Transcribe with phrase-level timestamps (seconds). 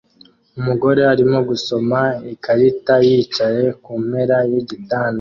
[0.59, 1.99] Umugore arimo gusoma
[2.33, 5.09] ikarita yicaye kumpera yigitanda